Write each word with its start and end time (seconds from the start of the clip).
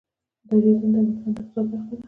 دریابونه 0.47 0.99
د 1.03 1.07
افغانستان 1.07 1.31
د 1.35 1.37
اقتصاد 1.41 1.65
برخه 1.71 1.93
ده. 1.97 1.99